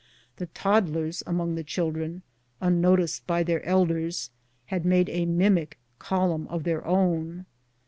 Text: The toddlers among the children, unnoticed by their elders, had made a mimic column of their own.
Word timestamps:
The 0.37 0.47
toddlers 0.47 1.21
among 1.27 1.53
the 1.53 1.63
children, 1.63 2.23
unnoticed 2.59 3.27
by 3.27 3.43
their 3.43 3.63
elders, 3.63 4.31
had 4.65 4.83
made 4.83 5.09
a 5.09 5.27
mimic 5.27 5.77
column 5.99 6.47
of 6.47 6.63
their 6.63 6.83
own. 6.87 7.45